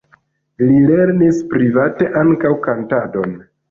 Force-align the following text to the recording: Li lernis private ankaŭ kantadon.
Li 0.63 0.79
lernis 0.93 1.43
private 1.53 2.11
ankaŭ 2.27 2.59
kantadon. 2.69 3.43